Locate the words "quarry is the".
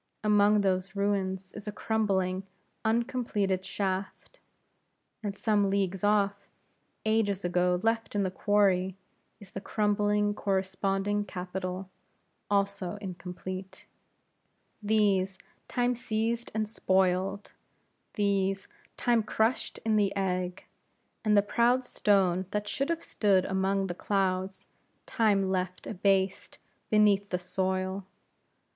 8.31-9.61